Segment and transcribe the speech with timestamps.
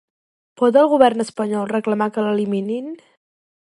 [0.61, 2.93] Pot el govern espanyol reclamar que l'eliminin?